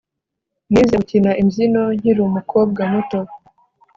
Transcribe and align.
Nize 0.69 0.95
gukina 1.01 1.31
imbyino 1.41 1.81
nkiri 1.99 2.19
umukobwa 2.29 2.81
muto 2.91 3.19